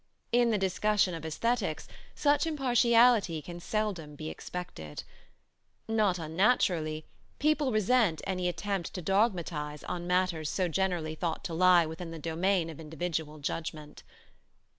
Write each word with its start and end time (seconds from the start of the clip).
In 0.31 0.49
the 0.49 0.57
discussion 0.57 1.13
of 1.13 1.21
æsthetics 1.21 1.85
such 2.15 2.47
impartiality 2.47 3.39
can 3.39 3.59
seldom 3.59 4.15
be 4.15 4.29
expected. 4.31 5.03
Not 5.87 6.17
unnaturally, 6.17 7.05
people 7.37 7.71
resent 7.71 8.19
any 8.25 8.47
attempt 8.47 8.95
to 8.95 9.01
dogmatize 9.03 9.83
on 9.83 10.07
matters 10.07 10.49
so 10.49 10.67
generally 10.67 11.13
thought 11.13 11.43
to 11.43 11.53
lie 11.53 11.85
within 11.85 12.09
the 12.09 12.17
domain 12.17 12.67
of 12.71 12.79
individual 12.79 13.37
judgment. 13.37 14.01